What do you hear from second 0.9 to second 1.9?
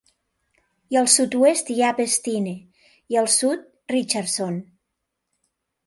I al sud-oest hi